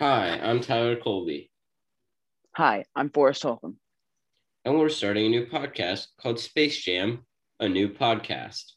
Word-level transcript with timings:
Hi, 0.00 0.38
I'm 0.42 0.60
Tyler 0.60 0.96
Colby, 0.96 1.50
Hi, 2.56 2.84
I'm 2.94 3.10
Forrest 3.10 3.42
Holcomb. 3.42 3.78
and 4.64 4.78
we're 4.78 4.88
starting 4.88 5.26
a 5.26 5.28
new 5.28 5.46
podcast 5.46 6.06
called 6.20 6.38
Space 6.40 6.82
Jam, 6.82 7.24
a 7.60 7.68
new 7.68 7.88
podcast. 7.88 8.72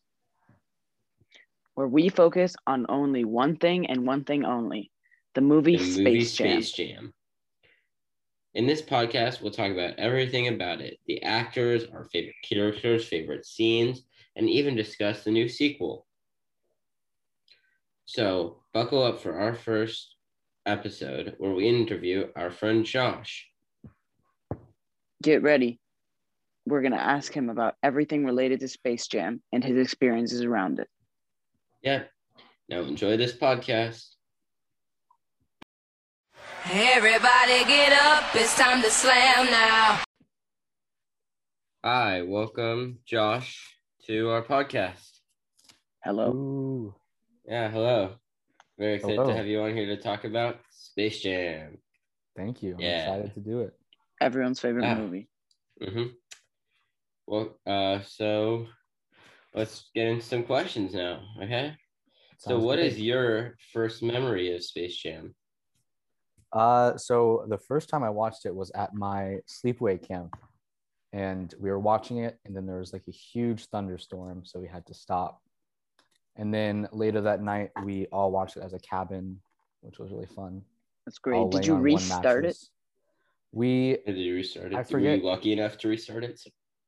where 1.76 1.88
we 1.88 2.10
focus 2.10 2.56
on 2.66 2.86
only 2.90 3.24
one 3.24 3.56
thing 3.56 3.86
and 3.88 4.06
one 4.06 4.24
thing 4.24 4.46
only 4.46 4.92
the 5.36 5.42
movie, 5.42 5.78
The 5.78 5.84
Space, 5.84 5.98
movie 5.98 6.20
Jam. 6.26 6.62
Space 6.64 6.72
Jam. 6.72 7.14
In 8.56 8.66
this 8.66 8.82
podcast, 8.82 9.42
we'll 9.42 9.52
talk 9.52 9.72
about 9.72 10.00
everything 10.00 10.48
about 10.48 10.82
it 10.82 10.98
the 11.06 11.22
actors, 11.24 11.86
our 11.94 12.06
favorite 12.06 12.36
characters, 12.44 13.08
favorite 13.08 13.46
scenes, 13.46 14.04
and 14.36 14.50
even 14.50 14.76
discuss 14.76 15.24
the 15.24 15.32
new 15.32 15.48
sequel. 15.50 16.06
So, 18.06 18.64
buckle 18.74 19.04
up 19.04 19.20
for 19.20 19.34
our 19.38 19.54
first 19.54 20.16
episode 20.68 21.36
where 21.38 21.54
we 21.54 21.68
interview 21.68 22.28
our 22.36 22.52
friend 22.52 22.86
Josh. 22.86 23.48
Get 25.24 25.42
ready. 25.42 25.80
We're 26.68 26.82
going 26.82 26.92
to 26.92 27.02
ask 27.02 27.34
him 27.34 27.50
about 27.50 27.76
everything 27.82 28.26
related 28.26 28.60
to 28.60 28.68
Space 28.68 29.08
Jam 29.08 29.42
and 29.54 29.64
his 29.64 29.78
experiences 29.78 30.44
around 30.44 30.80
it. 30.80 30.88
Yeah. 31.82 32.04
Now, 32.70 32.82
enjoy 32.82 33.16
this 33.16 33.34
podcast. 33.36 34.06
Everybody 36.70 37.64
get 37.66 37.94
up, 37.94 38.26
it's 38.36 38.58
time 38.58 38.82
to 38.82 38.92
slam 38.92 39.46
now. 39.46 40.02
Hi, 41.86 42.24
welcome, 42.24 43.00
Josh, 43.06 43.78
to 44.08 44.30
our 44.30 44.44
podcast. 44.44 45.20
Hello. 46.04 46.32
Ooh, 46.34 46.96
Yeah, 47.46 47.70
hello. 47.70 48.16
Very 48.78 48.96
excited 48.96 49.16
Hello. 49.18 49.30
to 49.32 49.36
have 49.36 49.48
you 49.48 49.62
on 49.62 49.76
here 49.76 49.88
to 49.88 49.98
talk 49.98 50.24
about 50.24 50.60
Space 50.70 51.22
Jam. 51.22 51.78
thank 52.36 52.62
you. 52.62 52.76
I'm 52.76 52.82
Yeah. 52.82 53.00
excited 53.16 53.34
to 53.34 53.40
do 53.40 53.62
it. 53.62 53.74
Everyone's 54.22 54.60
favorite 54.60 54.86
Ah. 54.86 54.96
movie. 54.96 55.28
Mm-hmm. 55.82 56.14
Well, 57.26 57.60
uh, 57.66 58.02
so 58.02 58.68
let's 59.56 59.90
get 59.96 60.08
into 60.08 60.24
some 60.26 60.44
questions 60.44 60.94
now. 60.94 61.24
Okay. 61.42 61.76
so, 62.38 62.52
Sounds 62.52 62.64
what 62.64 62.78
is 62.78 62.94
great. 62.94 63.04
your 63.06 63.56
first 63.74 64.04
memory 64.04 64.54
of 64.54 64.64
Space 64.64 64.96
Jam? 64.96 65.36
Uh, 66.54 66.96
so 66.98 67.46
the 67.50 67.58
first 67.58 67.90
time 67.90 68.04
I 68.04 68.12
watched 68.12 68.46
it 68.46 68.56
was 68.56 68.70
at 68.76 68.94
my 68.94 69.40
sleepaway 69.48 70.00
camp, 70.00 70.38
and 71.12 71.54
we 71.60 71.72
were 71.72 71.80
watching 71.80 72.20
it, 72.20 72.40
and 72.46 72.56
then 72.56 72.68
there 72.68 72.78
was 72.78 72.94
like 72.94 73.08
a 73.08 73.12
huge 73.12 73.66
thunderstorm, 73.70 74.46
so 74.46 74.60
we 74.60 74.68
had 74.68 74.86
to 74.86 74.94
stop. 74.94 75.42
And 76.38 76.54
then 76.54 76.88
later 76.92 77.22
that 77.22 77.42
night, 77.42 77.72
we 77.84 78.06
all 78.08 78.32
watched 78.32 78.58
it 78.58 78.64
as 78.64 78.74
a 78.74 78.80
cabin, 78.80 79.40
which 79.82 79.98
was 79.98 80.12
really 80.12 80.28
fun. 80.28 80.62
That's 81.06 81.18
great. 81.18 81.38
all 81.38 81.50
Did 81.50 81.66
you 81.66 81.76
restart 81.76 82.46
it? 82.46 82.58
We 83.52 83.98
Did 84.06 84.18
you 84.18 84.36
restart 84.36 84.72
it? 84.72 84.76
I 84.76 84.80
Were 84.80 84.84
forget. 84.84 85.20
you 85.20 85.26
lucky 85.26 85.54
enough 85.54 85.78
to 85.80 85.88
restart 85.88 86.24
it? 86.24 86.40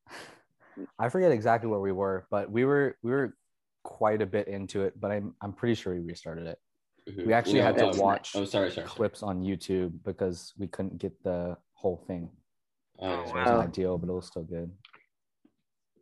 I 1.00 1.10
forget 1.10 1.32
exactly 1.32 1.70
where 1.70 1.80
we 1.80 1.92
were, 1.92 2.28
but 2.30 2.52
we 2.52 2.64
were 2.64 2.98
we 3.02 3.12
were 3.12 3.36
quite 3.84 4.22
a 4.22 4.26
bit 4.26 4.48
into 4.48 4.84
it, 4.84 5.00
but 5.00 5.12
I'm 5.12 5.34
I'm 5.42 5.54
pretty 5.54 5.76
sure 5.76 5.94
we 5.96 6.02
restarted 6.02 6.46
it. 6.48 6.60
Mhm. 7.10 7.26
We 7.26 7.34
actually 7.34 7.60
No, 7.60 7.66
had 7.66 7.78
to 7.80 7.86
that's 7.86 7.98
um, 7.98 8.04
watch 8.06 8.32
Oh, 8.36 8.46
sorry, 8.46 8.70
sorry. 8.70 8.74
sorry. 8.88 8.88
clips 8.88 9.24
on 9.24 9.42
YouTube 9.42 9.94
because 10.06 10.54
we 10.58 10.68
couldn't 10.68 11.00
get 11.00 11.22
the 11.24 11.58
whole 11.74 11.98
thing. 12.08 12.30
Oh, 13.00 13.08
Oh, 13.08 13.26
So 13.26 13.32
it 13.32 13.40
wasn't 13.40 13.70
ideal, 13.70 13.98
but 13.98 14.10
it 14.10 14.14
was 14.14 14.28
still 14.28 14.44
good. 14.44 14.72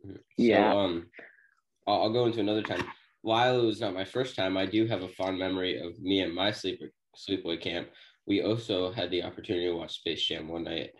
So, 0.04 0.14
Yeah. 0.36 0.74
um, 0.74 1.06
I'll, 1.86 2.02
I'll 2.02 2.12
go 2.12 2.26
into 2.26 2.40
another 2.40 2.62
time. 2.62 2.84
While 3.28 3.60
it 3.60 3.66
was 3.66 3.78
not 3.78 3.92
my 3.92 4.06
first 4.06 4.36
time, 4.36 4.56
I 4.56 4.64
do 4.64 4.86
have 4.86 5.02
a 5.02 5.08
fond 5.08 5.38
memory 5.38 5.78
of 5.78 6.00
me 6.00 6.20
and 6.20 6.34
my 6.34 6.50
sleeper 6.50 6.86
sleepaway 7.14 7.60
camp. 7.60 7.90
We 8.26 8.40
also 8.40 8.90
had 8.90 9.10
the 9.10 9.22
opportunity 9.22 9.66
to 9.66 9.76
watch 9.76 9.96
Space 9.96 10.24
Jam 10.24 10.48
one 10.48 10.64
night. 10.64 10.92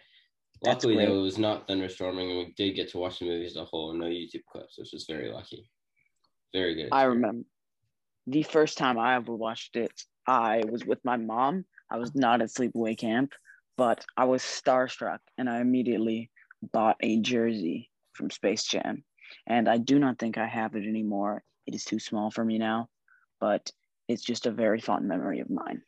That's 0.61 0.85
Luckily, 0.85 0.97
great. 0.97 1.09
though, 1.09 1.21
it 1.21 1.23
was 1.23 1.39
not 1.39 1.67
thunderstorming, 1.67 2.29
and 2.29 2.39
we 2.39 2.53
did 2.55 2.77
get 2.77 2.91
to 2.91 2.99
watch 2.99 3.21
the 3.21 3.25
movie 3.25 3.47
as 3.47 3.57
a 3.57 3.65
whole, 3.65 3.93
and 3.93 4.01
no 4.01 4.05
YouTube 4.05 4.45
clips, 4.53 4.77
which 4.77 4.91
was 4.93 5.07
very 5.09 5.33
lucky. 5.33 5.71
Very 6.53 6.75
good. 6.75 6.91
I 6.93 7.05
remember 7.05 7.47
the 8.27 8.43
first 8.43 8.77
time 8.77 8.99
I 8.99 9.15
ever 9.15 9.35
watched 9.35 9.77
it, 9.77 10.03
I 10.27 10.65
was 10.69 10.85
with 10.85 11.03
my 11.07 11.17
mom. 11.17 11.65
I 11.91 11.97
was 11.97 12.15
not 12.15 12.43
at 12.43 12.51
sleepaway 12.51 12.99
camp, 12.99 13.33
but 13.79 14.05
I 14.19 14.27
was 14.27 14.43
starstruck 14.43 15.21
and 15.39 15.49
I 15.49 15.61
immediately 15.61 16.31
bought 16.75 16.99
a 17.01 17.23
jersey 17.23 17.91
from 18.13 18.31
Space 18.31 18.65
Jam. 18.65 19.03
And 19.47 19.69
I 19.69 19.79
do 19.79 19.99
not 19.99 20.19
think 20.19 20.39
I 20.39 20.47
have 20.47 20.75
it 20.75 20.87
anymore. 20.87 21.43
It 21.67 21.75
is 21.75 21.85
too 21.85 21.99
small 21.99 22.31
for 22.31 22.45
me 22.45 22.59
now, 22.59 22.89
but 23.41 23.71
it's 24.09 24.23
just 24.23 24.47
a 24.47 24.51
very 24.51 24.81
fond 24.81 25.07
memory 25.07 25.41
of 25.41 25.51
mine. 25.51 25.83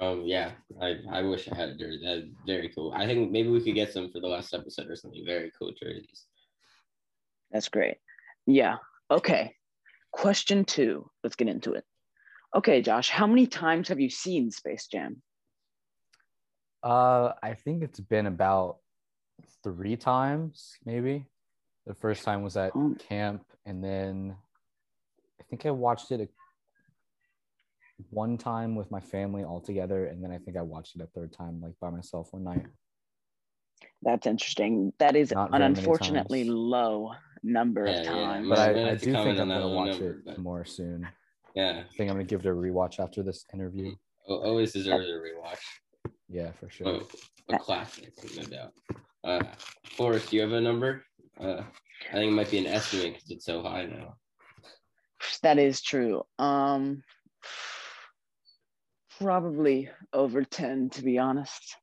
Um, 0.00 0.22
yeah, 0.24 0.52
I, 0.80 0.96
I 1.10 1.22
wish 1.22 1.48
I 1.48 1.54
had 1.54 1.68
a 1.68 1.76
jersey. 1.76 2.02
That's 2.04 2.26
very 2.46 2.68
cool. 2.68 2.92
I 2.96 3.06
think 3.06 3.30
maybe 3.30 3.48
we 3.48 3.62
could 3.62 3.76
get 3.76 3.92
some 3.92 4.10
for 4.10 4.20
the 4.20 4.26
last 4.26 4.52
episode 4.52 4.90
or 4.90 4.96
something. 4.96 5.24
Very 5.24 5.52
cool 5.56 5.72
jerseys. 5.80 6.24
That's 7.52 7.68
great. 7.68 7.98
Yeah. 8.46 8.76
Okay. 9.10 9.54
Question 10.12 10.64
two. 10.64 11.08
Let's 11.22 11.36
get 11.36 11.48
into 11.48 11.74
it. 11.74 11.84
Okay, 12.56 12.82
Josh, 12.82 13.08
how 13.08 13.26
many 13.26 13.46
times 13.46 13.88
have 13.88 14.00
you 14.00 14.10
seen 14.10 14.50
Space 14.50 14.86
Jam? 14.86 15.22
Uh, 16.82 17.32
I 17.42 17.54
think 17.54 17.82
it's 17.82 18.00
been 18.00 18.26
about 18.26 18.78
three 19.62 19.96
times, 19.96 20.76
maybe. 20.84 21.26
The 21.86 21.94
first 21.94 22.24
time 22.24 22.42
was 22.42 22.56
at 22.56 22.72
Oh. 22.74 22.94
camp, 22.98 23.44
and 23.66 23.82
then 23.84 24.36
I 25.40 25.44
think 25.44 25.66
I 25.66 25.70
watched 25.70 26.10
it 26.12 26.20
a, 26.20 26.28
one 28.10 28.36
time 28.38 28.74
with 28.74 28.90
my 28.90 29.00
family 29.00 29.44
all 29.44 29.60
together, 29.60 30.06
and 30.06 30.22
then 30.22 30.30
I 30.30 30.38
think 30.38 30.56
I 30.56 30.62
watched 30.62 30.96
it 30.96 31.02
a 31.02 31.06
third 31.06 31.32
time, 31.32 31.60
like 31.60 31.74
by 31.80 31.90
myself 31.90 32.32
one 32.32 32.44
night. 32.44 32.66
That's 34.02 34.26
interesting. 34.26 34.92
That 34.98 35.16
is 35.16 35.32
Not 35.32 35.54
an 35.54 35.62
unfortunately 35.62 36.44
low 36.44 37.12
number 37.42 37.86
Yeah, 37.86 37.92
of 38.00 38.04
yeah. 38.04 38.12
times. 38.12 38.48
But 38.48 38.58
I, 38.58 38.90
I 38.90 38.94
do 38.94 39.12
think 39.12 39.16
I'm 39.16 39.36
gonna 39.48 39.68
watch 39.68 39.90
number, 39.90 40.10
it 40.10 40.24
but- 40.24 40.38
more 40.38 40.64
soon. 40.64 41.06
Yeah, 41.54 41.84
I 41.86 41.96
think 41.96 42.10
I'm 42.10 42.16
gonna 42.16 42.24
give 42.24 42.40
it 42.40 42.46
a 42.48 42.52
rewatch 42.52 42.98
after 42.98 43.22
this 43.22 43.44
interview. 43.52 43.94
always 44.26 44.72
deserves 44.72 45.06
a 45.06 45.12
rewatch. 45.12 45.60
Yeah, 46.34 46.50
for 46.58 46.68
sure. 46.68 46.88
Oh, 46.88 47.08
a 47.48 47.58
classic, 47.58 48.12
no 48.36 48.42
doubt. 48.42 48.72
Uh, 49.22 49.44
Forrest, 49.96 50.30
do 50.30 50.36
you 50.36 50.42
have 50.42 50.50
a 50.50 50.60
number? 50.60 51.04
Uh, 51.40 51.62
I 52.10 52.12
think 52.14 52.32
it 52.32 52.34
might 52.34 52.50
be 52.50 52.58
an 52.58 52.66
estimate 52.66 53.14
because 53.14 53.30
it's 53.30 53.44
so 53.44 53.62
high 53.62 53.86
now. 53.86 54.16
That 55.42 55.60
is 55.60 55.80
true. 55.80 56.24
Um, 56.40 57.04
probably 59.20 59.88
over 60.12 60.42
ten, 60.42 60.90
to 60.90 61.02
be 61.02 61.18
honest. 61.18 61.76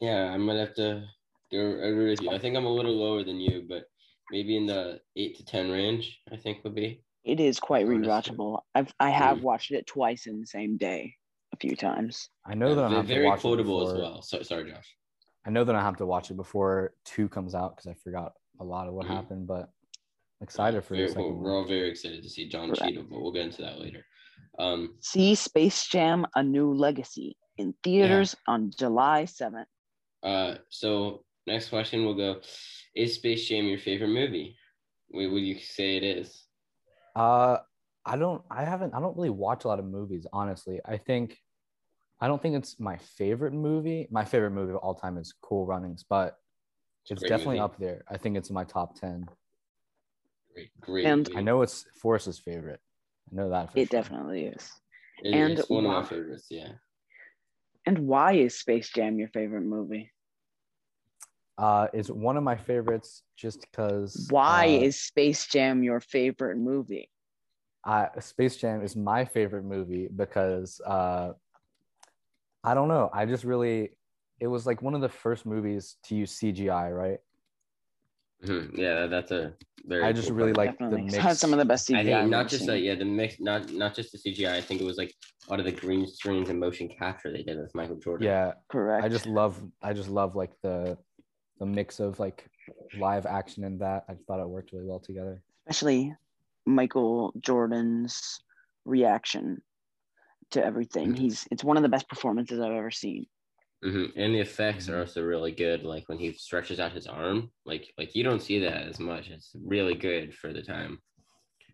Yeah, 0.00 0.30
I 0.32 0.36
might 0.36 0.58
have 0.58 0.74
to 0.76 1.04
go 1.50 1.58
agree 1.82 2.10
with 2.10 2.22
you. 2.22 2.30
I 2.30 2.38
think 2.38 2.56
I'm 2.56 2.66
a 2.66 2.72
little 2.72 2.94
lower 2.96 3.24
than 3.24 3.40
you, 3.40 3.66
but 3.68 3.82
maybe 4.30 4.56
in 4.56 4.66
the 4.66 5.00
eight 5.16 5.36
to 5.38 5.44
ten 5.44 5.72
range. 5.72 6.20
I 6.32 6.36
think 6.36 6.62
would 6.62 6.76
be. 6.76 7.02
It 7.24 7.40
is 7.40 7.58
quite 7.58 7.84
Honestly. 7.84 8.06
rewatchable. 8.06 8.60
I've 8.76 8.94
I 9.00 9.10
have 9.10 9.38
Mm. 9.38 9.42
watched 9.42 9.72
it 9.72 9.88
twice 9.88 10.26
in 10.28 10.38
the 10.40 10.46
same 10.46 10.76
day, 10.76 11.00
a 11.02 11.27
few 11.60 11.76
times. 11.76 12.28
I 12.46 12.54
know 12.54 12.74
that 12.74 12.84
I 12.84 12.88
Ve- 12.88 12.94
have 12.96 13.06
to 13.08 13.14
very 13.14 13.26
watch 13.26 13.38
it 13.38 13.42
quotable 13.42 13.82
as 13.86 13.92
before- 13.92 14.02
well. 14.10 14.22
So, 14.22 14.42
sorry, 14.42 14.70
Josh. 14.70 14.96
I 15.46 15.50
know 15.50 15.64
that 15.64 15.74
I 15.74 15.80
have 15.80 15.96
to 15.98 16.06
watch 16.06 16.30
it 16.30 16.34
before 16.36 16.94
two 17.04 17.28
comes 17.28 17.54
out 17.54 17.76
because 17.76 17.86
I 17.90 17.94
forgot 17.94 18.32
a 18.60 18.64
lot 18.64 18.86
of 18.88 18.94
what 18.94 19.06
Mhm. 19.06 19.10
happened, 19.10 19.46
but 19.46 19.70
excited 20.40 20.82
for 20.84 20.94
the 20.94 21.00
Very- 21.02 21.08
second 21.12 21.38
we're 21.38 21.56
all 21.56 21.64
very 21.64 21.88
excited 21.90 22.22
to 22.22 22.28
see 22.28 22.48
John 22.48 22.68
Correct. 22.68 22.82
Cheadle, 22.82 23.04
but 23.04 23.20
we'll 23.20 23.32
get 23.32 23.46
into 23.46 23.62
that 23.62 23.78
later. 23.78 24.04
Um, 24.58 24.96
See 25.00 25.34
Space 25.34 25.86
Jam: 25.88 26.26
A 26.34 26.42
New 26.42 26.72
Legacy 26.74 27.36
in 27.56 27.74
theaters 27.84 28.34
on 28.46 28.70
July 28.70 29.24
seventh. 29.24 29.68
uh, 30.22 30.56
so 30.68 31.24
next 31.46 31.68
question 31.70 32.04
will 32.04 32.14
go: 32.16 32.40
Is 32.94 33.14
Space 33.14 33.48
Jam 33.48 33.66
your 33.66 33.78
favorite 33.78 34.08
movie? 34.08 34.56
What 35.08 35.30
would 35.30 35.42
you 35.42 35.58
say 35.58 35.96
it 35.96 36.02
is? 36.02 36.46
Uh, 37.16 37.58
I 38.04 38.16
don't. 38.16 38.42
I 38.50 38.64
haven't. 38.64 38.94
I 38.94 39.00
don't 39.00 39.16
really 39.16 39.30
watch 39.30 39.64
a 39.64 39.68
lot 39.68 39.78
of 39.78 39.84
movies, 39.86 40.26
honestly. 40.32 40.80
I 40.84 40.96
think, 40.98 41.38
I 42.20 42.26
don't 42.26 42.40
think 42.42 42.56
it's 42.56 42.80
my 42.80 42.96
favorite 42.96 43.52
movie. 43.52 44.08
My 44.10 44.24
favorite 44.24 44.50
movie 44.50 44.72
of 44.72 44.78
all 44.78 44.94
time 44.94 45.18
is 45.18 45.34
Cool 45.40 45.66
Runnings, 45.66 46.04
but 46.08 46.38
a 47.10 47.12
it's 47.12 47.20
great 47.20 47.28
definitely 47.28 47.56
movie. 47.56 47.64
up 47.64 47.78
there. 47.78 48.02
I 48.10 48.16
think 48.16 48.36
it's 48.36 48.50
in 48.50 48.54
my 48.54 48.64
top 48.64 48.98
ten. 48.98 49.26
Great, 50.52 50.70
great. 50.80 51.06
And- 51.06 51.28
movie. 51.28 51.38
I 51.38 51.42
know 51.42 51.62
it's 51.62 51.86
Forrest's 52.02 52.38
favorite. 52.38 52.80
I 53.30 53.36
know 53.36 53.50
that 53.50 53.72
for 53.72 53.78
It 53.78 53.90
sure. 53.90 54.00
definitely 54.00 54.46
is. 54.46 54.70
It- 55.22 55.34
and 55.34 55.58
it's 55.58 55.68
one 55.70 55.84
of 55.84 55.90
why- 55.92 56.00
my 56.00 56.06
favorites. 56.06 56.46
Yeah. 56.50 56.72
And 57.86 58.00
why 58.06 58.32
is 58.32 58.58
Space 58.58 58.90
Jam 58.90 59.18
your 59.18 59.28
favorite 59.28 59.62
movie? 59.62 60.10
Uh, 61.56 61.88
it's 61.92 62.10
one 62.10 62.36
of 62.36 62.42
my 62.42 62.56
favorites 62.56 63.22
just 63.36 63.60
because. 63.62 64.26
Why 64.30 64.66
uh, 64.66 64.82
is 64.82 65.00
Space 65.00 65.46
Jam 65.46 65.82
your 65.82 66.00
favorite 66.00 66.56
movie? 66.58 67.10
I, 67.84 68.08
Space 68.20 68.56
Jam 68.56 68.82
is 68.82 68.94
my 68.94 69.24
favorite 69.24 69.64
movie 69.64 70.08
because 70.14 70.80
uh, 70.84 71.32
I 72.64 72.74
don't 72.74 72.88
know. 72.88 73.10
I 73.12 73.26
just 73.26 73.44
really, 73.44 73.90
it 74.40 74.46
was 74.46 74.66
like 74.66 74.82
one 74.82 74.94
of 74.94 75.00
the 75.00 75.08
first 75.08 75.46
movies 75.46 75.96
to 76.04 76.14
use 76.14 76.38
CGI, 76.38 76.90
right? 76.94 77.18
Mhm. 78.44 78.76
Yeah, 78.78 79.06
that's 79.06 79.32
a 79.32 79.54
very. 79.84 80.04
I 80.04 80.12
just 80.12 80.28
cool 80.28 80.36
really 80.36 80.52
like 80.52 80.78
the 80.78 80.90
mix. 80.90 81.14
It 81.14 81.20
has 81.22 81.40
some 81.40 81.52
of 81.52 81.58
the 81.58 81.64
best 81.64 81.88
CGI. 81.88 81.98
I 81.98 82.04
think 82.04 82.30
not 82.30 82.48
just 82.48 82.66
that, 82.66 82.80
yeah, 82.80 82.94
the 82.94 83.04
mix, 83.04 83.40
not 83.40 83.72
not 83.72 83.94
just 83.94 84.12
the 84.12 84.18
CGI. 84.18 84.52
I 84.52 84.60
think 84.60 84.80
it 84.80 84.84
was 84.84 84.96
like 84.96 85.12
a 85.46 85.50
lot 85.50 85.58
of 85.58 85.66
the 85.66 85.72
green 85.72 86.06
screens 86.06 86.48
and 86.48 86.60
motion 86.60 86.88
capture 86.88 87.32
they 87.32 87.42
did 87.42 87.58
with 87.58 87.74
Michael 87.74 87.96
Jordan. 87.96 88.26
yeah, 88.28 88.52
Correct. 88.68 89.04
I 89.04 89.08
just 89.08 89.26
love 89.26 89.60
I 89.82 89.92
just 89.92 90.08
love 90.08 90.36
like 90.36 90.52
the 90.62 90.96
the 91.58 91.66
mix 91.66 91.98
of 91.98 92.20
like 92.20 92.48
live 92.96 93.26
action 93.26 93.64
and 93.64 93.80
that. 93.80 94.04
I 94.08 94.14
thought 94.26 94.40
it 94.40 94.48
worked 94.48 94.72
really 94.72 94.86
well 94.86 95.00
together. 95.00 95.42
especially 95.66 96.14
Michael 96.64 97.32
Jordan's 97.40 98.38
reaction 98.84 99.62
to 100.50 100.64
everything. 100.64 101.12
Mhm. 101.12 101.18
He's 101.18 101.46
it's 101.50 101.64
one 101.64 101.76
of 101.76 101.82
the 101.82 101.88
best 101.88 102.08
performances 102.08 102.60
I've 102.60 102.72
ever 102.72 102.90
seen. 102.90 103.26
hmm 103.82 104.06
And 104.16 104.34
the 104.34 104.40
effects 104.40 104.88
are 104.88 105.00
also 105.00 105.22
really 105.22 105.52
good. 105.52 105.84
Like 105.84 106.08
when 106.08 106.18
he 106.18 106.32
stretches 106.32 106.80
out 106.80 106.92
his 106.92 107.06
arm, 107.06 107.50
like 107.64 107.92
like 107.98 108.14
you 108.14 108.24
don't 108.24 108.42
see 108.42 108.58
that 108.60 108.88
as 108.88 108.98
much. 108.98 109.28
It's 109.30 109.52
really 109.54 109.94
good 109.94 110.34
for 110.34 110.52
the 110.52 110.62
time. 110.62 111.00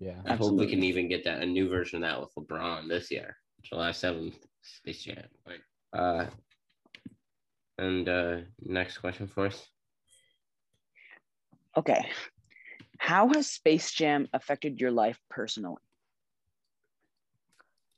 Yeah. 0.00 0.20
I 0.26 0.34
hope 0.34 0.54
we 0.54 0.66
can 0.66 0.82
even 0.82 1.08
get 1.08 1.24
that 1.24 1.42
a 1.42 1.46
new 1.46 1.68
version 1.68 2.02
of 2.02 2.08
that 2.10 2.20
with 2.20 2.34
LeBron 2.34 2.88
this 2.88 3.10
year, 3.10 3.36
July 3.62 3.92
seventh, 3.92 4.36
Space 4.62 5.02
Jam. 5.04 5.24
Like, 5.46 5.62
uh, 5.92 6.26
and 7.78 8.08
uh, 8.08 8.36
next 8.60 8.98
question 8.98 9.26
for 9.26 9.46
us. 9.46 9.66
Okay. 11.76 12.10
How 12.98 13.28
has 13.34 13.46
Space 13.48 13.92
Jam 13.92 14.28
affected 14.32 14.80
your 14.80 14.90
life 14.90 15.18
personally? 15.28 15.82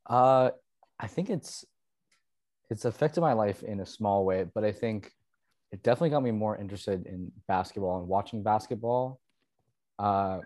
Uh, 0.06 0.50
I 0.98 1.06
think 1.06 1.31
it's 1.31 1.64
it's 2.70 2.84
affected 2.84 3.20
my 3.20 3.32
life 3.32 3.62
in 3.62 3.81
a 3.81 3.87
small 3.87 4.25
way, 4.25 4.46
but 4.54 4.64
I 4.64 4.72
think 4.72 5.12
it 5.72 5.82
definitely 5.82 6.10
got 6.10 6.22
me 6.22 6.31
more 6.31 6.56
interested 6.56 7.06
in 7.06 7.31
basketball 7.48 8.00
and 8.00 8.08
watching 8.08 8.43
basketball. 8.43 9.20
Uh, 9.98 10.40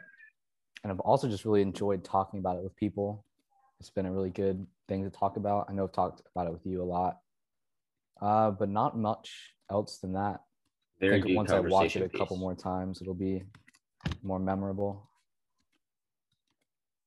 and 0.83 0.93
I've 0.93 1.01
also 1.01 1.29
just 1.29 1.45
really 1.45 1.63
enjoyed 1.63 2.05
talking 2.05 2.41
about 2.41 2.57
it 2.57 2.63
with 2.63 2.77
people. 2.77 3.25
It's 3.79 3.91
been 3.91 4.07
a 4.07 4.13
really 4.13 4.31
good 4.31 4.67
thing 4.89 5.05
to 5.05 5.11
talk 5.11 5.37
about. 5.37 5.67
I 5.69 5.73
know 5.73 5.85
I've 5.85 5.93
talked 5.93 6.23
about 6.35 6.47
it 6.47 6.53
with 6.53 6.67
you 6.67 6.83
a 6.83 6.85
lot, 6.85 7.19
uh, 8.21 8.51
but 8.51 8.69
not 8.69 8.99
much 8.99 9.55
else 9.71 9.99
than 9.99 10.13
that. 10.15 10.41
I 11.03 11.07
think 11.11 11.37
once 11.37 11.51
I 11.51 11.61
watch 11.61 11.97
it 11.97 12.03
a 12.03 12.09
couple 12.19 12.37
more 12.37 12.55
times, 12.55 13.01
it'll 13.01 13.15
be 13.15 13.43
more 14.23 14.39
memorable. 14.39 15.10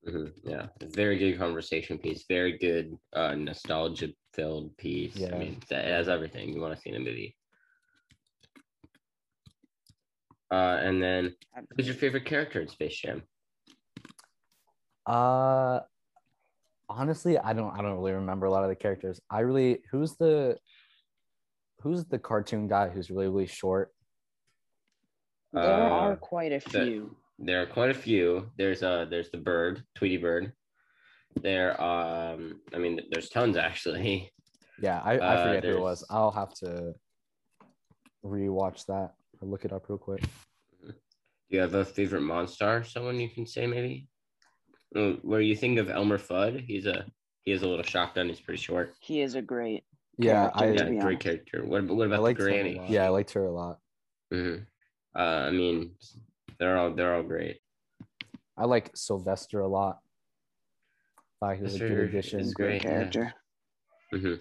Mhm, 0.07 0.33
Yeah, 0.43 0.67
very 0.81 1.17
good 1.17 1.37
conversation 1.37 1.97
piece. 1.97 2.25
Very 2.27 2.57
good 2.57 2.97
uh, 3.13 3.35
nostalgia 3.35 4.09
filled 4.33 4.75
piece. 4.77 5.15
Yeah. 5.15 5.33
I 5.35 5.37
mean, 5.37 5.59
that 5.69 5.85
has 5.85 6.09
everything 6.09 6.49
you 6.53 6.59
want 6.61 6.75
to 6.75 6.81
see 6.81 6.89
in 6.89 6.95
a 6.95 6.99
movie. 6.99 7.37
Uh, 10.51 10.77
and 10.81 11.01
then, 11.01 11.33
who's 11.75 11.87
your 11.87 11.95
favorite 11.95 12.25
character 12.25 12.61
in 12.61 12.67
Space 12.67 12.97
Jam? 12.99 13.23
Uh 15.05 15.81
honestly, 16.87 17.37
I 17.37 17.51
don't 17.53 17.73
I 17.77 17.81
don't 17.81 17.95
really 17.97 18.13
remember 18.13 18.45
a 18.45 18.51
lot 18.51 18.63
of 18.63 18.69
the 18.69 18.75
characters. 18.75 19.19
I 19.29 19.39
really 19.39 19.79
who's 19.91 20.15
the 20.15 20.57
who's 21.79 22.05
the 22.05 22.19
cartoon 22.19 22.67
guy 22.69 22.87
who's 22.87 23.09
really 23.09 23.27
really 23.27 23.47
short? 23.47 23.91
There 25.51 25.61
Uh, 25.63 25.89
are 25.89 26.15
quite 26.15 26.53
a 26.53 26.59
the- 26.59 26.85
few. 26.85 27.17
There 27.45 27.61
are 27.61 27.65
quite 27.65 27.89
a 27.89 27.93
few. 27.93 28.49
There's 28.57 28.83
uh, 28.83 29.05
there's 29.09 29.29
the 29.29 29.37
bird, 29.37 29.83
Tweety 29.95 30.15
Bird. 30.17 30.53
There, 31.41 31.79
um, 31.81 32.61
I 32.73 32.77
mean, 32.77 33.01
there's 33.11 33.27
tons 33.29 33.57
actually. 33.57 34.31
Yeah, 34.79 35.01
I, 35.03 35.15
I 35.15 35.35
Uh, 35.35 35.43
forget 35.43 35.65
who 35.65 35.77
it 35.77 35.81
was. 35.81 36.05
I'll 36.09 36.31
have 36.31 36.53
to 36.55 36.93
rewatch 38.25 38.85
that 38.85 39.15
or 39.41 39.47
look 39.47 39.65
it 39.65 39.73
up 39.73 39.89
real 39.89 39.97
quick. 39.97 40.21
Do 40.21 40.93
you 41.49 41.59
have 41.59 41.73
a 41.73 41.83
favorite 41.83 42.21
monster? 42.21 42.83
Someone 42.83 43.19
you 43.19 43.29
can 43.29 43.45
say 43.45 43.67
maybe? 43.67 44.07
Where 45.21 45.41
you 45.41 45.55
think 45.55 45.79
of 45.79 45.89
Elmer 45.89 46.17
Fudd? 46.17 46.63
He's 46.65 46.85
a 46.85 47.05
he 47.41 47.51
has 47.51 47.63
a 47.63 47.67
little 47.67 47.83
shotgun. 47.83 48.29
He's 48.29 48.39
pretty 48.39 48.61
short. 48.61 48.93
He 49.01 49.21
is 49.21 49.35
a 49.35 49.41
great. 49.41 49.83
Yeah, 50.17 50.49
Character, 50.49 50.59
I 50.63 50.67
Yeah, 50.71 50.83
to 50.83 50.89
be 50.91 50.97
great 50.97 51.01
honest. 51.03 51.23
character. 51.23 51.65
What 51.65 51.83
what 51.87 52.03
I 52.03 52.05
about 52.07 52.15
the 52.17 52.21
liked 52.21 52.39
granny? 52.39 52.79
Yeah, 52.89 53.05
I 53.05 53.09
liked 53.09 53.33
her 53.33 53.45
a 53.45 53.51
lot. 53.51 53.79
hmm 54.31 54.55
Uh, 55.15 55.19
I 55.19 55.51
mean, 55.51 55.95
they're 56.59 56.77
all 56.77 56.93
they're 56.93 57.15
all 57.15 57.23
great. 57.23 57.59
I 58.57 58.65
like 58.65 58.91
Sylvester 58.95 59.61
a 59.61 59.67
lot. 59.67 59.99
Thought 61.39 61.57
he 61.57 61.63
was 61.63 61.75
a 61.75 61.77
Sylvester 61.79 61.95
good 61.95 62.09
addition. 62.09 62.39
is 62.39 62.53
Great 62.53 62.81
Great, 62.81 62.83
yeah. 62.83 62.89
character. 62.89 63.33
hmm 64.11 64.35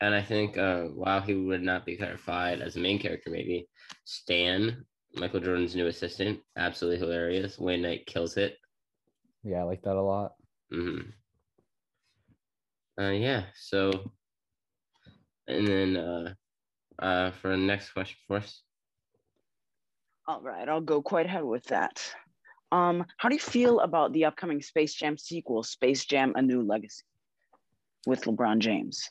And 0.00 0.14
I 0.14 0.22
think 0.22 0.56
uh, 0.56 0.84
while 0.84 1.20
he 1.20 1.34
would 1.34 1.62
not 1.62 1.84
be 1.84 1.96
clarified 1.96 2.60
as 2.60 2.76
a 2.76 2.80
main 2.80 2.98
character, 2.98 3.30
maybe 3.30 3.68
Stan, 4.04 4.84
Michael 5.14 5.40
Jordan's 5.40 5.74
new 5.74 5.86
assistant, 5.88 6.40
absolutely 6.56 6.98
hilarious. 6.98 7.58
Wayne 7.58 7.82
Knight 7.82 8.06
kills 8.06 8.36
it. 8.36 8.56
Yeah, 9.42 9.60
I 9.60 9.62
like 9.64 9.82
that 9.82 9.96
a 9.96 10.02
lot. 10.02 10.32
hmm 10.70 11.00
Uh, 13.00 13.10
yeah. 13.10 13.44
So, 13.54 14.12
and 15.48 15.66
then 15.66 15.96
uh, 15.96 16.34
uh, 16.98 17.30
for 17.32 17.50
the 17.50 17.56
next 17.56 17.92
question 17.92 18.16
for 18.26 18.36
us. 18.38 18.62
All 20.28 20.40
right, 20.40 20.68
I'll 20.68 20.80
go 20.80 21.02
quite 21.02 21.26
ahead 21.26 21.44
with 21.44 21.64
that. 21.64 22.02
Um, 22.72 23.06
how 23.16 23.28
do 23.28 23.36
you 23.36 23.40
feel 23.40 23.80
about 23.80 24.12
the 24.12 24.24
upcoming 24.24 24.60
Space 24.60 24.92
Jam 24.94 25.16
sequel, 25.16 25.62
Space 25.62 26.04
Jam: 26.04 26.32
A 26.34 26.42
New 26.42 26.62
Legacy, 26.62 27.04
with 28.06 28.22
LeBron 28.22 28.58
James? 28.58 29.08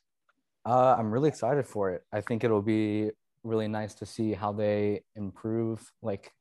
Uh, 0.65 0.95
I'm 0.97 1.11
really 1.11 1.29
excited 1.29 1.65
for 1.65 1.91
it. 1.91 2.03
I 2.11 2.19
think 2.19 2.43
it'll 2.43 2.61
be 2.61 3.11
really 3.43 3.67
nice 3.67 3.93
to 3.95 4.05
see 4.05 4.33
how 4.33 4.51
they 4.51 5.03
improve, 5.15 5.89
like, 6.01 6.33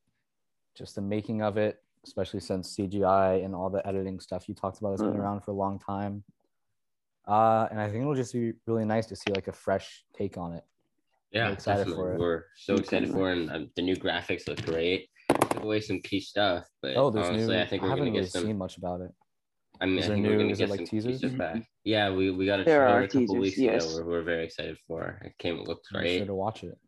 just 0.75 0.97
the 0.97 1.03
making 1.03 1.43
of 1.43 1.57
it, 1.57 1.85
especially 2.05 2.41
since 2.41 2.77
CGI 2.77 3.45
and 3.45 3.55
all 3.55 3.71
the 3.71 3.87
editing 3.87 4.19
stuff 4.19 4.49
you 4.49 4.55
talked 4.55 4.79
about 4.79 4.93
has 4.93 5.03
been 5.03 5.13
Mhm. 5.13 5.21
around 5.21 5.41
for 5.43 5.53
a 5.53 5.55
long 5.55 5.79
time. 5.79 6.25
Uh, 7.29 7.69
and 7.71 7.81
I 7.81 7.89
think 7.89 8.03
it'll 8.03 8.15
just 8.15 8.33
be 8.33 8.55
really 8.67 8.85
nice 8.85 9.07
to 9.07 9.17
see 9.17 9.33
like 9.33 9.49
a 9.49 9.53
fresh 9.53 10.05
take 10.13 10.37
on 10.37 10.55
it. 10.55 10.65
Yeah, 11.35 11.51
excited 11.51 11.87
definitely. 11.87 12.05
for 12.05 12.15
it. 12.15 12.21
We're 12.21 12.45
so 12.57 12.75
excited 12.77 13.11
for 13.11 13.31
it, 13.33 13.39
and 13.39 13.51
um, 13.51 13.71
the 13.77 13.83
new 13.83 13.97
graphics 13.97 14.47
look 14.47 14.65
great. 14.65 15.09
Took 15.51 15.65
away 15.65 15.81
some 15.81 16.01
key 16.01 16.21
stuff, 16.21 16.65
but 16.81 16.97
Oh, 16.97 17.11
there's 17.11 17.27
honestly, 17.29 17.55
new. 17.57 17.61
I 17.63 17.67
think 17.67 17.83
we're 17.83 17.89
haven't 17.89 18.05
gonna 18.05 18.11
really 18.13 18.25
get 18.25 18.33
some. 18.33 18.45
seen 18.45 18.59
much 18.59 18.77
about 18.79 19.01
it. 19.01 19.11
I 19.81 19.87
mean, 19.87 19.99
Is 19.99 20.05
I 20.05 20.09
there 20.09 20.17
think 20.17 20.27
we're 20.29 20.39
gonna 20.39 20.55
get 20.55 20.69
like 20.71 20.79
some 20.81 20.87
teasers? 20.87 21.21
pieces 21.21 21.37
back. 21.37 21.63
Yeah, 21.83 22.11
we, 22.13 22.31
we 22.31 22.47
got 22.47 22.61
a 22.61 22.65
There 22.65 22.79
trailer 22.85 23.01
a 23.03 23.07
couple 23.09 23.21
teasers, 23.23 23.39
weeks 23.41 23.59
yes. 23.59 23.85
ago. 23.97 24.05
We're, 24.05 24.11
we're 24.11 24.23
very 24.23 24.45
excited 24.45 24.79
for. 24.87 25.21
It 25.25 25.33
came. 25.39 25.57
It 25.59 25.67
looked 25.67 25.89
I'm 25.93 26.01
great. 26.03 26.19
sure 26.19 26.27
to 26.27 26.35
watch 26.35 26.63
it. 26.63 26.79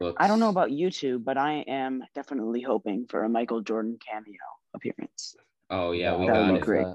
Looks, 0.00 0.16
I 0.22 0.28
don't 0.28 0.38
know 0.38 0.50
about 0.50 0.70
you 0.70 0.92
two, 0.92 1.18
but 1.18 1.36
I 1.36 1.64
am 1.66 2.04
definitely 2.14 2.60
hoping 2.62 3.06
for 3.10 3.24
a 3.24 3.28
Michael 3.28 3.62
Jordan 3.62 3.98
cameo 3.98 4.38
appearance. 4.74 5.34
Oh 5.70 5.90
yeah, 5.90 6.16
we 6.16 6.26
that 6.28 6.32
would 6.34 6.46
got 6.46 6.52
be 6.52 6.58
it. 6.58 6.62
great. 6.62 6.86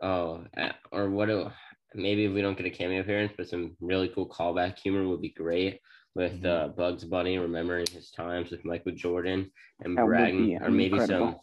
Oh, 0.00 0.44
uh, 0.56 0.72
or 0.90 1.10
what? 1.10 1.26
do- 1.28 1.50
Maybe 1.94 2.24
if 2.24 2.32
we 2.32 2.40
don't 2.40 2.56
get 2.56 2.64
a 2.64 2.70
cameo 2.70 3.00
appearance, 3.02 3.34
but 3.36 3.50
some 3.50 3.76
really 3.82 4.08
cool 4.08 4.26
callback 4.26 4.78
humor 4.78 5.06
would 5.06 5.20
be 5.20 5.28
great 5.28 5.78
with 6.14 6.42
Mhm. 6.42 6.46
uh, 6.46 6.68
Bugs 6.68 7.04
Bunny 7.04 7.38
remembering 7.38 7.86
his 7.86 8.10
times 8.10 8.50
with 8.50 8.64
Michael 8.64 8.92
Jordan 8.92 9.50
and 9.80 9.96
That 9.96 10.04
bragging, 10.06 10.62
or 10.62 10.70
maybe 10.70 10.98
some 11.00 11.36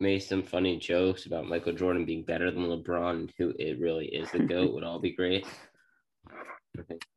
maybe 0.00 0.20
some 0.20 0.42
funny 0.42 0.78
jokes 0.78 1.26
about 1.26 1.46
Michael 1.46 1.74
Jordan 1.74 2.04
being 2.06 2.24
better 2.24 2.50
than 2.50 2.64
LeBron, 2.64 3.30
who 3.36 3.50
it 3.58 3.78
really 3.78 4.06
is 4.06 4.30
the 4.30 4.38
goat. 4.46 4.72
would 4.72 4.84
all 4.84 4.98
be 4.98 5.12
great. 5.12 5.46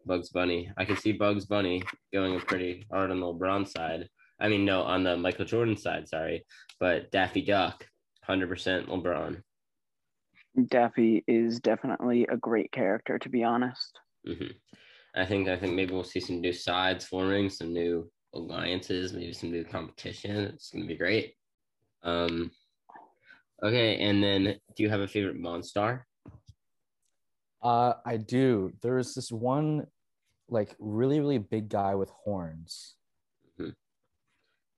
Bugs 0.06 0.30
Bunny. 0.30 0.70
I 0.78 0.84
can 0.86 0.98
see 0.98 1.14
Bugs 1.14 1.46
Bunny 1.46 1.82
going 2.12 2.40
pretty 2.42 2.86
hard 2.92 3.12
on 3.12 3.20
the 3.20 3.26
LeBron 3.26 3.68
side. 3.68 4.10
I 4.40 4.50
mean, 4.50 4.66
no, 4.66 4.82
on 4.84 5.04
the 5.04 5.16
Michael 5.16 5.46
Jordan 5.46 5.78
side. 5.78 6.10
Sorry, 6.10 6.46
but 6.80 7.12
Daffy 7.12 7.42
Duck, 7.42 7.88
hundred 8.24 8.50
percent 8.50 8.88
LeBron. 8.88 9.44
Daffy 10.68 11.24
is 11.28 11.60
definitely 11.60 12.28
a 12.28 12.38
great 12.38 12.72
character, 12.72 13.18
to 13.20 13.30
be 13.30 13.44
honest. 13.44 14.00
hmm 14.26 14.48
I 15.16 15.26
think 15.26 15.48
I 15.48 15.58
think 15.58 15.76
maybe 15.76 15.94
we'll 15.94 16.04
see 16.04 16.20
some 16.20 16.42
new 16.42 16.54
sides 16.54 17.06
forming, 17.06 17.50
some 17.50 17.72
new 17.72 18.10
alliances, 18.34 19.14
maybe 19.14 19.34
some 19.34 19.52
new 19.52 19.64
competition. 19.64 20.38
It's 20.38 20.72
gonna 20.72 20.86
be 20.86 20.96
great. 20.98 21.36
Um, 22.02 22.52
okay, 23.62 23.98
and 23.98 24.24
then 24.24 24.60
do 24.76 24.84
you 24.84 24.90
have 24.90 25.02
a 25.02 25.08
favorite 25.08 25.40
Monstar? 25.40 26.02
Uh, 27.62 27.94
I 28.06 28.18
do. 28.18 28.74
There's 28.82 29.14
this 29.14 29.32
one, 29.32 29.88
like 30.50 30.76
really 30.80 31.20
really 31.20 31.38
big 31.38 31.70
guy 31.70 31.96
with 31.96 32.10
horns. 32.10 32.96
Um, 33.60 33.76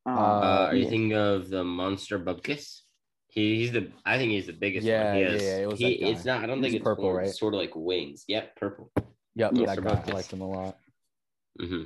Uh, 0.06 0.20
Uh, 0.20 0.68
are 0.70 0.76
you 0.76 0.84
yeah. 0.84 0.90
thinking 0.90 1.14
of 1.14 1.50
the 1.50 1.64
Monstar 1.64 2.24
Bupkus? 2.24 2.82
He, 3.30 3.56
he's 3.56 3.72
the 3.72 3.92
I 4.06 4.18
think 4.18 4.32
he's 4.32 4.46
the 4.46 4.54
biggest 4.54 4.86
Yeah, 4.86 5.14
one. 5.14 5.18
He 5.18 5.24
has, 5.24 5.42
yeah, 5.44 5.58
it 5.58 5.68
was 5.68 5.80
he, 5.80 5.94
it's 5.94 6.26
not 6.26 6.44
I 6.44 6.46
don't 6.46 6.58
He's 6.58 6.66
think 6.66 6.76
it's 6.76 6.84
purple, 6.84 7.06
horns, 7.06 7.18
right? 7.18 7.36
Sort 7.36 7.54
of 7.54 7.60
like 7.60 7.72
wings. 7.76 8.24
Yep, 8.28 8.56
purple. 8.56 8.92
Yep, 9.36 9.52
Mr. 9.52 9.66
that 9.66 9.84
guy. 9.84 10.04
I 10.08 10.14
liked 10.14 10.34
him 10.34 10.42
a 10.42 10.50
lot. 10.50 10.78
hmm 11.60 11.84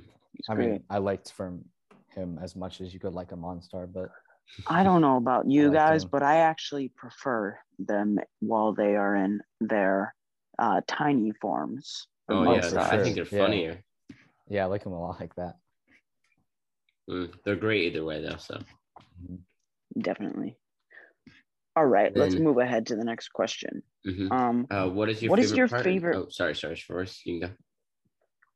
I 0.50 0.56
great. 0.56 0.70
mean, 0.70 0.84
I 0.90 0.98
liked 1.00 1.32
from 1.32 1.66
him 2.10 2.40
as 2.42 2.56
much 2.56 2.82
as 2.82 2.94
you 2.94 3.00
could 3.00 3.14
like 3.14 3.32
a 3.32 3.36
Monstar, 3.36 3.92
but 3.92 4.10
I 4.68 4.84
don't 4.84 5.02
know 5.02 5.18
about 5.18 5.46
you 5.50 5.72
guys, 5.72 6.04
him. 6.04 6.10
but 6.12 6.24
I 6.24 6.38
actually 6.38 6.92
prefer 6.96 7.58
them 7.80 8.18
while 8.40 8.74
they 8.74 8.96
are 8.96 9.16
in 9.16 9.42
their 9.60 10.16
uh, 10.58 10.82
tiny 10.88 11.32
forms. 11.42 12.08
Oh 12.30 12.44
Oh, 12.44 12.54
yeah, 12.54 12.70
for 12.70 12.80
I 12.80 13.04
think 13.04 13.16
they're 13.16 13.26
funnier. 13.26 13.84
yeah, 14.48 14.64
I 14.64 14.66
like 14.66 14.86
him 14.86 14.94
a 14.94 15.02
lot 15.02 15.20
like 15.20 15.36
that. 15.36 15.56
Mm, 17.10 17.34
they're 17.44 17.56
great 17.56 17.86
either 17.88 18.06
way 18.06 18.22
though. 18.22 18.38
So 18.38 18.60
definitely. 19.98 20.58
All 21.76 21.86
right, 21.86 22.16
let's 22.16 22.36
move 22.36 22.58
ahead 22.58 22.88
to 22.88 22.96
the 22.96 23.06
next 23.06 23.30
question. 23.30 23.84
Mhm. 24.06 24.32
Um, 24.32 24.68
Uh, 24.70 24.90
what 24.90 25.10
is 25.10 25.22
your 25.22 25.30
What 25.32 25.40
is 25.40 25.48
favorite 25.52 25.58
your 25.58 25.68
part? 25.68 25.84
favorite- 25.84 26.16
Oh, 26.18 26.30
sorry, 26.30 26.56
sorry, 26.56 26.76
first 26.76 27.26
you 27.26 27.40
can 27.40 27.50
go. 27.50 27.56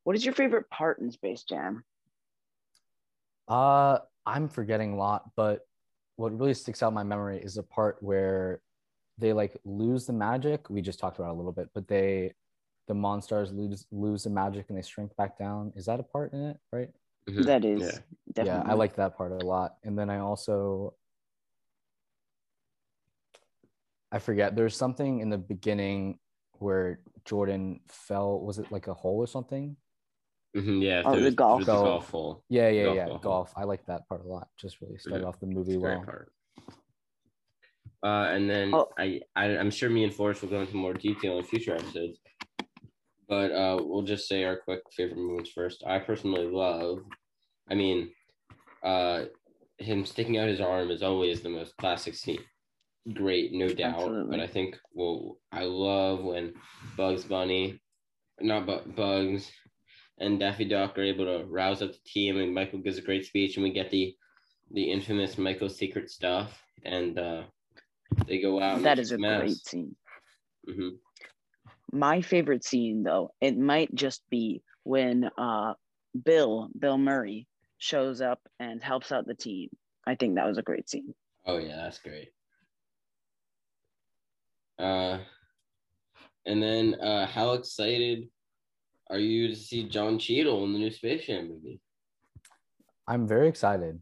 what 0.04 0.16
is 0.16 0.24
your 0.26 0.34
favorite 0.34 0.70
part 0.70 1.00
in 1.00 1.12
Space 1.12 1.44
Jam? 1.44 1.84
Uh, 3.48 4.00
I'm 4.26 4.48
forgetting 4.48 4.94
a 4.94 4.96
lot, 4.96 5.32
but 5.36 5.68
what 6.16 6.38
really 6.38 6.54
sticks 6.54 6.82
out 6.82 6.90
in 6.90 6.94
my 6.94 7.04
memory 7.04 7.40
is 7.42 7.56
the 7.56 7.64
part 7.64 8.02
where 8.02 8.62
they 9.18 9.34
like 9.34 9.58
lose 9.66 10.06
the 10.06 10.14
magic. 10.14 10.70
We 10.70 10.82
just 10.82 11.00
talked 11.00 11.18
about 11.20 11.30
it 11.30 11.34
a 11.34 11.38
little 11.38 11.52
bit, 11.52 11.70
but 11.74 11.88
they, 11.88 12.34
the 12.88 12.94
monsters 12.94 13.52
lose 13.52 13.86
lose 13.92 14.24
the 14.24 14.30
magic 14.30 14.66
and 14.70 14.78
they 14.78 14.82
shrink 14.82 15.16
back 15.16 15.38
down. 15.38 15.72
Is 15.76 15.86
that 15.86 16.00
a 16.00 16.04
part 16.04 16.34
in 16.34 16.42
it? 16.42 16.60
Right? 16.72 16.90
Mhm. 17.30 17.46
That 17.46 17.66
is 17.66 17.82
Yeah. 17.82 18.00
definitely. 18.34 18.66
Yeah, 18.68 18.72
I 18.72 18.76
like 18.76 18.96
that 18.96 19.16
part 19.18 19.32
a 19.32 19.38
lot. 19.46 19.78
And 19.84 19.98
then 19.98 20.10
I 20.10 20.20
also, 20.20 20.96
I 24.13 24.20
forget. 24.20 24.55
There's 24.55 24.77
something 24.77 25.20
in 25.22 25.29
the 25.29 25.38
beginning 25.39 26.20
where 26.60 27.00
Jordan 27.25 27.82
fell. 27.89 28.39
Was 28.39 28.60
it 28.60 28.72
like 28.72 28.88
a 28.88 28.93
hole 28.93 29.17
or 29.17 29.27
something? 29.27 29.75
Mhm, 30.55 30.84
yeah, 30.84 31.01
Oh, 31.03 31.15
the 31.17 31.24
was- 31.25 31.36
golf. 31.36 31.50
there 31.50 31.58
was 31.58 31.65
the 31.65 31.72
Golf. 31.74 31.86
golf 31.88 32.10
hole. 32.12 32.43
Yeah, 32.48 32.70
yeah, 32.70 32.84
Golf 32.84 32.96
yeah. 32.96 33.05
ball. 33.08 33.17
Golf. 33.17 33.53
I 33.58 33.63
like 33.63 33.84
that 33.88 34.08
part 34.08 34.22
a 34.24 34.27
lot. 34.27 34.48
Just 34.55 34.79
really 34.82 35.00
started 35.00 35.25
off 35.25 35.39
the 35.39 35.48
movie 35.48 35.72
It's 35.74 35.77
a 35.77 35.79
great 35.82 35.96
well. 35.98 36.05
part. 36.05 36.32
Uh, 38.03 38.27
and 38.36 38.48
then 38.50 38.72
Oh. 38.74 38.89
I, 39.00 39.22
I, 39.36 39.58
I'm 39.58 39.72
sure 39.72 39.89
me 39.89 40.03
and 40.03 40.13
Forrest 40.13 40.41
will 40.43 40.50
go 40.50 40.62
into 40.62 40.75
more 40.75 40.93
detail 40.93 41.39
in 41.39 41.43
future 41.43 41.74
episodes. 41.74 42.20
But 43.27 43.51
uh, 43.51 43.77
we'll 43.82 44.03
just 44.03 44.27
say 44.27 44.43
our 44.43 44.58
quick 44.58 44.82
favorite 44.96 45.17
moments 45.17 45.50
first. 45.51 45.84
I 45.88 45.98
personally 46.00 46.46
love, 46.46 47.00
I 47.72 47.74
mean, 47.74 48.12
uh, 48.84 49.25
him 49.79 50.05
sticking 50.05 50.38
out 50.38 50.50
his 50.50 50.62
arm 50.62 50.91
is 50.91 51.01
always 51.01 51.41
the 51.41 51.50
most 51.50 51.75
classic 51.77 52.13
scene. 52.13 52.43
Great, 53.12 53.51
no 53.51 53.67
doubt. 53.67 53.95
Absolutely. 53.95 54.38
But 54.38 54.43
I 54.43 54.48
think, 54.48 54.77
well, 54.93 55.38
I 55.51 55.65
love 55.65 56.24
when 56.24 56.53
Bugs 56.95 57.25
Bunny, 57.25 57.81
not 58.39 58.65
Bu- 58.65 58.91
Bugs, 58.93 59.51
and 60.19 60.39
Daffy 60.39 60.65
Duck 60.65 60.98
are 60.98 61.03
able 61.03 61.25
to 61.25 61.45
rouse 61.45 61.81
up 61.81 61.91
the 61.91 62.00
team, 62.05 62.38
and 62.38 62.53
Michael 62.53 62.79
gives 62.79 62.98
a 62.98 63.01
great 63.01 63.25
speech, 63.25 63.57
and 63.57 63.63
we 63.63 63.72
get 63.72 63.91
the 63.91 64.15
the 64.72 64.89
infamous 64.89 65.38
Michael 65.38 65.69
secret 65.69 66.10
stuff, 66.10 66.63
and 66.86 67.19
uh, 67.19 67.43
they 68.25 68.39
go 68.41 68.62
out. 68.62 68.81
that 68.83 69.00
is 69.00 69.12
a 69.12 69.17
mess. 69.17 69.39
great 69.39 69.67
scene. 69.67 69.95
hmm 70.65 70.89
My 71.91 72.22
favorite 72.22 72.63
scene, 72.63 73.03
though, 73.03 73.33
it 73.41 73.57
might 73.57 73.93
just 73.93 74.22
be 74.29 74.62
when 74.83 75.29
uh, 75.38 75.74
Bill 76.24 76.69
Bill 76.79 76.98
Murray 76.98 77.48
shows 77.77 78.22
up 78.22 78.39
and 78.60 78.81
helps 78.81 79.12
out 79.12 79.27
the 79.27 79.36
team. 79.36 79.69
I 80.07 80.15
think 80.15 80.36
that 80.36 80.48
was 80.48 80.57
a 80.57 80.63
great 80.63 80.89
scene. 80.89 81.13
Oh 81.45 81.57
yeah, 81.57 81.75
that's 81.75 82.00
great. 82.00 82.29
Uh, 84.84 85.20
and 86.46 86.62
then 86.62 86.96
uh, 86.96 87.25
how 87.25 87.54
excited 87.54 88.28
are 89.10 89.18
you 89.18 89.48
to 89.48 89.56
see 89.56 89.88
John 89.88 90.20
Cheadle 90.20 90.66
in 90.66 90.74
the 90.74 90.80
new 90.80 90.92
Space 90.92 91.25
Jam 91.25 91.48
movie? 91.48 91.80
I'm 93.08 93.25
very 93.28 93.48
excited. 93.48 94.02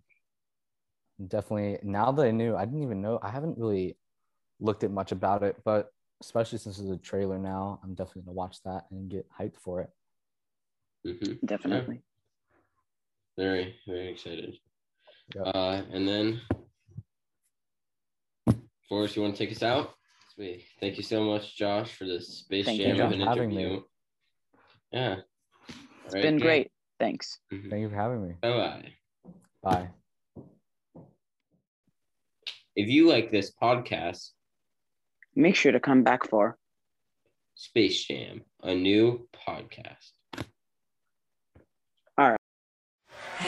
Definitely. 1.28 1.78
Now 1.84 2.12
that 2.12 2.26
I 2.26 2.32
knew, 2.32 2.56
I 2.56 2.66
didn't 2.66 2.82
even 2.82 3.02
know. 3.02 3.20
I 3.22 3.30
haven't 3.30 3.60
really 3.60 3.96
looked 4.60 4.84
at 4.84 4.90
much 4.90 5.12
about 5.12 5.44
it, 5.44 5.58
but 5.64 5.92
especially 6.22 6.58
since 6.58 6.78
there's 6.78 6.90
a 6.90 6.98
trailer 6.98 7.38
now, 7.38 7.80
I'm 7.84 7.94
definitely 7.94 8.24
gonna 8.24 8.34
watch 8.34 8.58
that 8.64 8.86
and 8.90 9.10
get 9.10 9.28
hyped 9.40 9.58
for 9.58 9.82
it. 9.82 9.90
hmm 11.20 11.34
Definitely. 11.46 12.02
Very, 13.38 13.76
very 13.88 14.10
excited. 14.10 14.58
Yep. 15.36 15.48
Uh, 15.56 15.82
and 15.92 16.08
then, 16.08 16.42
Forrest, 18.90 19.16
you 19.16 19.22
want 19.22 19.36
to 19.36 19.46
take 19.46 19.56
us 19.56 19.64
out? 19.64 19.94
Sweet. 20.42 20.66
Thank 20.80 20.98
you 20.98 21.04
so 21.04 21.24
much, 21.24 21.56
Josh, 21.56 21.94
for 21.94 22.06
this 22.06 22.40
Space 22.40 22.66
Thank 22.66 22.80
you, 22.80 22.96
Jam 22.96 23.06
of 23.06 23.12
an 23.12 23.20
for 23.20 23.26
having 23.28 23.50
me. 23.50 23.62
interview. 23.62 23.82
Yeah. 24.92 25.16
It's 26.06 26.16
been 26.16 26.40
great. 26.40 26.72
Thanks. 27.00 27.38
Mm-hmm. 27.54 27.70
Thank 27.70 27.82
you 27.82 27.90
for 27.90 27.96
having 27.96 28.28
me. 28.28 28.34
Bye 28.42 28.50
bye. 28.50 28.92
Bye. 29.62 29.90
If 32.76 32.90
you 32.90 33.08
like 33.08 33.30
this 33.30 33.52
podcast, 33.52 34.32
Make 35.36 35.56
sure 35.56 35.74
to 35.74 35.80
come 35.80 36.02
back 36.02 36.28
for 36.28 36.58
Space 37.54 38.04
Jam, 38.06 38.42
a 38.64 38.74
new 38.74 39.28
podcast. 39.48 40.10